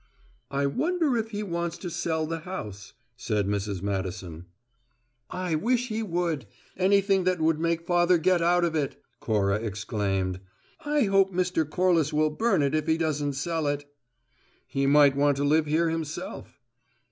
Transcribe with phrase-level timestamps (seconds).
[0.49, 3.83] "I wonder if he wants to sell the house," said Mrs.
[3.83, 4.47] Madison.
[5.29, 6.47] "I wish he would.
[6.75, 10.39] Anything that would make father get out of it!" Cora exclaimed.
[10.83, 11.69] "I hope Mr.
[11.69, 13.85] Corliss will burn it if he doesn't sell it."
[14.65, 16.57] "He might want to live here himself."